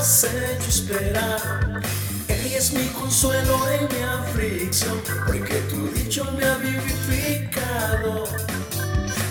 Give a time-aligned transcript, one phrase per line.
[0.00, 1.82] has hecho esperar.
[2.28, 8.24] Es mi consuelo en mi aflicción, porque tu dicho me ha vivificado.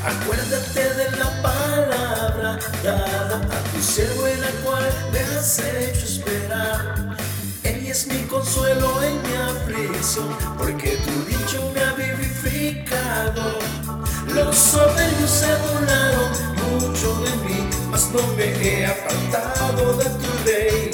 [0.03, 7.17] Acuérdate de la palabra dada a tu siervo en la cual me has hecho esperar.
[7.63, 13.59] Ella es mi consuelo en mi aflicción, porque tu dicho me ha vivificado.
[14.33, 16.31] Los soberbios se burlaron
[16.71, 19.48] mucho de mí, mas no me he apartado
[19.79, 20.91] de tu ley.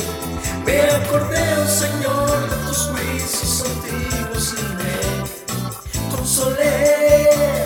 [0.64, 7.66] Me acordé, Señor, de tus juicios antiguos y me consolé.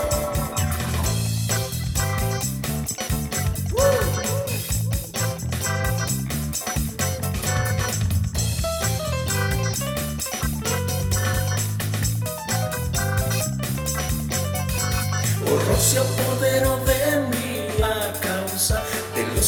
[15.46, 18.84] Oh, Rocio, poder de mí la causa
[19.16, 19.46] de los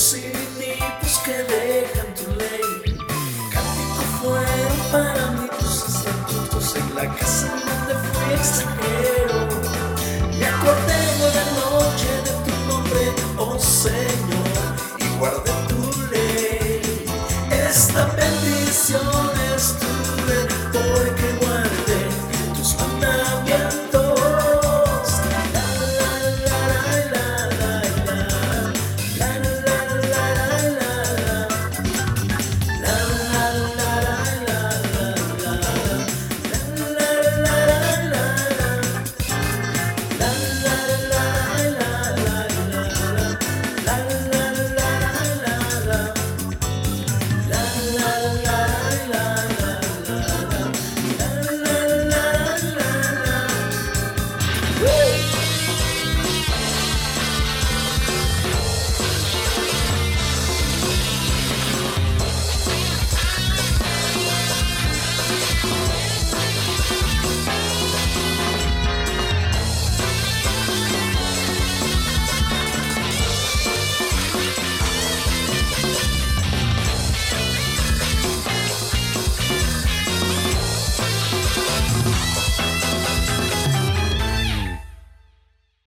[4.91, 9.47] para mí tus estatutos en la casa donde fui extranjero.
[10.37, 15.50] Me acordé de la noche de tu nombre, oh Señor, y guardé.